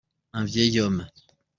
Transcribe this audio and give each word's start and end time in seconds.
Un 0.33 0.45
vieil 0.45 0.79
homme. 0.79 1.05